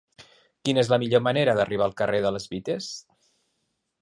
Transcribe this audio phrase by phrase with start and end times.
[0.67, 2.89] Quina és la millor manera d'arribar al carrer de les Beates?